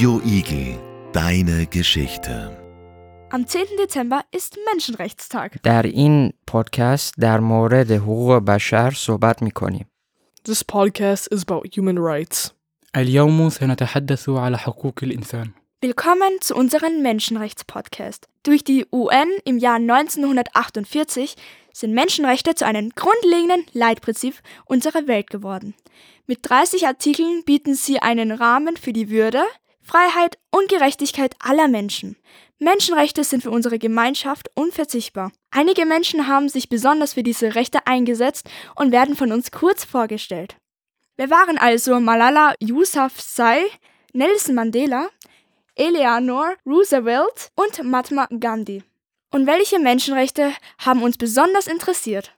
[0.00, 0.78] Radio Igel,
[1.12, 2.34] deine Geschichte.
[3.30, 5.58] Am 10 دسامبر ist Menschenrechtstag.
[5.62, 9.86] در این پادکست در مورد حقوق بشر صحبت میکنیم.
[10.48, 12.50] This podcast is about human rights.
[12.94, 15.54] اليوم سنتحدث على حقوق الإنسان.
[15.82, 18.28] Willkommen zu unserem Menschenrechtspodcast.
[18.44, 21.36] Durch die UN im Jahr 1948
[21.72, 24.34] sind Menschenrechte zu einem grundlegenden Leitprinzip
[24.64, 25.74] unserer Welt geworden.
[26.26, 29.42] Mit 30 Artikeln bieten sie einen Rahmen für die Würde,
[29.91, 32.15] Freiheit und Gerechtigkeit aller Menschen.
[32.59, 35.33] Menschenrechte sind für unsere Gemeinschaft unverzichtbar.
[35.49, 40.55] Einige Menschen haben sich besonders für diese Rechte eingesetzt und werden von uns kurz vorgestellt.
[41.17, 43.65] Wer waren also Malala Yousafzai,
[44.13, 45.09] Nelson Mandela,
[45.75, 48.83] Eleanor Roosevelt und Mahatma Gandhi?
[49.29, 52.33] Und welche Menschenrechte haben uns besonders interessiert?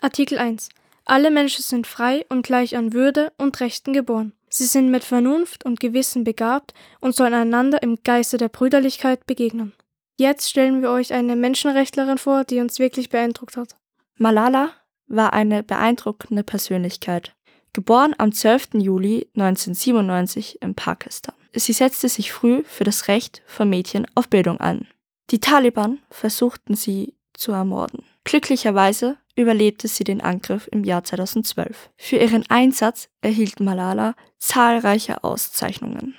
[0.00, 0.70] Artikel 1.
[1.04, 4.32] Alle Menschen sind frei und gleich an Würde und Rechten geboren.
[4.52, 9.72] Sie sind mit Vernunft und Gewissen begabt und sollen einander im Geiste der Brüderlichkeit begegnen.
[10.18, 13.76] Jetzt stellen wir euch eine Menschenrechtlerin vor, die uns wirklich beeindruckt hat.
[14.16, 14.70] Malala
[15.06, 17.34] war eine beeindruckende Persönlichkeit.
[17.72, 18.74] Geboren am 12.
[18.74, 21.34] Juli 1997 in Pakistan.
[21.54, 24.88] Sie setzte sich früh für das Recht von Mädchen auf Bildung ein.
[25.30, 27.99] Die Taliban versuchten sie zu ermorden.
[28.24, 31.90] Glücklicherweise überlebte sie den Angriff im Jahr 2012.
[31.96, 36.14] Für ihren Einsatz erhielt Malala zahlreiche Auszeichnungen.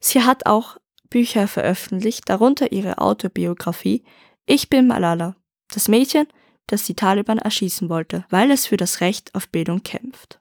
[0.00, 0.78] Sie hat auch
[1.10, 4.04] Bücher veröffentlicht, darunter ihre Autobiografie
[4.46, 5.36] Ich bin Malala,
[5.68, 6.26] das Mädchen,
[6.66, 10.37] das die Taliban erschießen wollte, weil es für das Recht auf Bildung kämpft.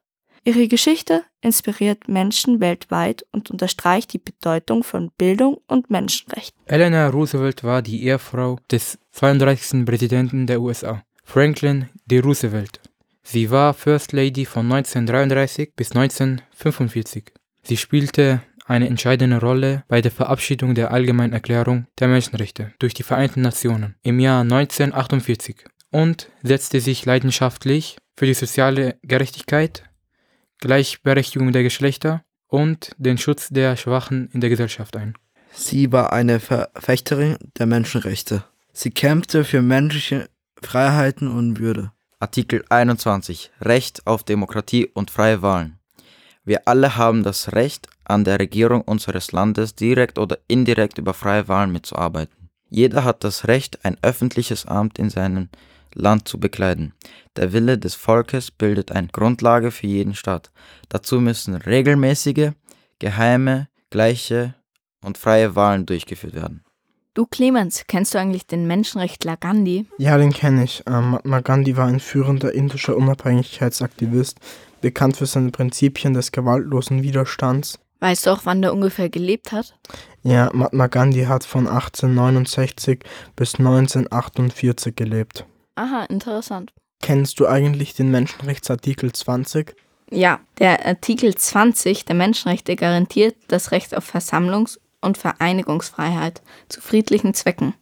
[0.48, 6.58] Ihre Geschichte inspiriert Menschen weltweit und unterstreicht die Bedeutung von Bildung und Menschenrechten.
[6.68, 9.86] Eleanor Roosevelt war die Ehefrau des 32.
[9.86, 12.20] Präsidenten der USA, Franklin D.
[12.20, 12.80] Roosevelt.
[13.24, 17.34] Sie war First Lady von 1933 bis 1945.
[17.64, 23.04] Sie spielte eine entscheidende Rolle bei der Verabschiedung der Allgemeinen Erklärung der Menschenrechte durch die
[23.04, 29.84] Vereinten Nationen im Jahr 1948 und setzte sich leidenschaftlich für die soziale Gerechtigkeit,
[30.60, 35.16] Gleichberechtigung der Geschlechter und den Schutz der Schwachen in der Gesellschaft ein.
[35.52, 38.44] Sie war eine Verfechterin der Menschenrechte.
[38.74, 40.30] Sie kämpfte für menschliche
[40.62, 41.92] Freiheiten und Würde.
[42.20, 45.80] Artikel 21 Recht auf Demokratie und freie Wahlen.
[46.44, 51.48] Wir alle haben das Recht, an der Regierung unseres Landes direkt oder indirekt über freie
[51.48, 52.50] Wahlen mitzuarbeiten.
[52.70, 55.50] Jeder hat das Recht, ein öffentliches Amt in seinem
[55.98, 56.94] Land zu bekleiden.
[57.36, 60.52] Der Wille des Volkes bildet eine Grundlage für jeden Staat.
[60.90, 62.52] Dazu müssen regelmäßige,
[63.00, 64.56] geheime, gleiche
[65.04, 66.64] und freie Wahlen durchgeführt werden.
[67.14, 69.88] Du Clemens, kennst du eigentlich den Menschenrechtler Gandhi?
[69.98, 70.84] Ja, den kenne ich.
[70.86, 74.38] Ähm, Mahatma Gandhi war ein führender indischer Unabhängigkeitsaktivist,
[74.82, 77.80] bekannt für seine Prinzipien des gewaltlosen Widerstands.
[78.02, 79.76] Weißt du auch, wann der ungefähr gelebt hat?
[80.22, 83.00] Ja, Mahatma Gandhi hat von 1869
[83.36, 85.46] bis 1948 gelebt.
[85.78, 86.74] Aha, interessant.
[87.02, 89.76] Kennst du eigentlich den Menschenrechtsartikel 20?
[90.10, 97.36] Ja, der Artikel 20 der Menschenrechte garantiert das Recht auf Versammlungs- und Vereinigungsfreiheit zu friedlichen
[97.36, 97.76] Zwecken.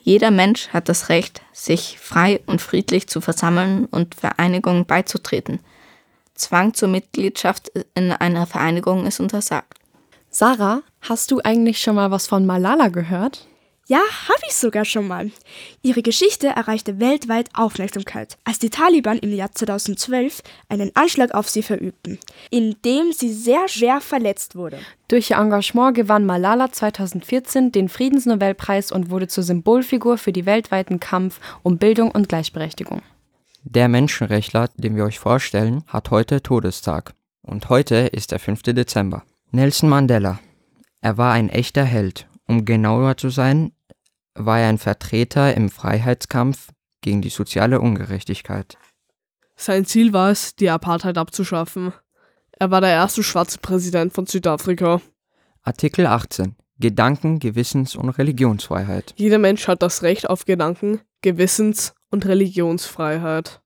[0.00, 5.60] Jeder Mensch hat das Recht, sich frei und friedlich zu versammeln und Vereinigungen beizutreten.
[6.34, 9.74] Zwang zur Mitgliedschaft in einer Vereinigung ist untersagt.
[10.30, 13.46] Sarah, hast du eigentlich schon mal was von Malala gehört?
[13.90, 15.30] Ja, habe ich sogar schon mal.
[15.80, 21.62] Ihre Geschichte erreichte weltweit Aufmerksamkeit, als die Taliban im Jahr 2012 einen Anschlag auf sie
[21.62, 22.18] verübten,
[22.50, 24.78] in dem sie sehr schwer verletzt wurde.
[25.08, 31.00] Durch ihr Engagement gewann Malala 2014 den Friedensnobelpreis und wurde zur Symbolfigur für den weltweiten
[31.00, 33.00] Kampf um Bildung und Gleichberechtigung.
[33.64, 37.14] Der Menschenrechtler, den wir euch vorstellen, hat heute Todestag.
[37.40, 38.64] Und heute ist der 5.
[38.64, 39.24] Dezember.
[39.50, 40.40] Nelson Mandela.
[41.00, 42.26] Er war ein echter Held.
[42.46, 43.72] Um genauer zu sein,
[44.38, 46.68] war er ein Vertreter im Freiheitskampf
[47.00, 48.76] gegen die soziale Ungerechtigkeit.
[49.56, 51.92] Sein Ziel war es, die Apartheid abzuschaffen.
[52.52, 55.00] Er war der erste schwarze Präsident von Südafrika.
[55.62, 59.14] Artikel 18 Gedanken-, Gewissens- und Religionsfreiheit.
[59.16, 63.60] Jeder Mensch hat das Recht auf Gedanken-, Gewissens- und Religionsfreiheit.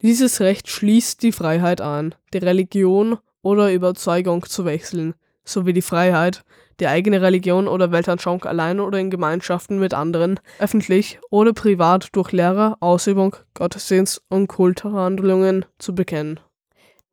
[0.00, 5.14] Dieses Recht schließt die Freiheit an, die Religion oder Überzeugung zu wechseln,
[5.44, 6.44] sowie die Freiheit,
[6.80, 12.32] die eigene Religion oder Weltanschauung allein oder in Gemeinschaften mit anderen, öffentlich oder privat durch
[12.32, 16.40] Lehre, Ausübung, Gottesdienst und Kulturhandlungen zu bekennen.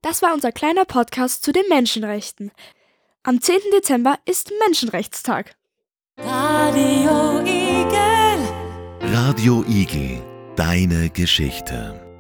[0.01, 2.51] Das war unser kleiner Podcast zu den Menschenrechten.
[3.23, 3.57] Am 10.
[3.75, 5.55] Dezember ist Menschenrechtstag.
[6.17, 9.11] Radio Igel.
[9.13, 10.21] Radio Igel,
[10.55, 12.10] deine Geschichte.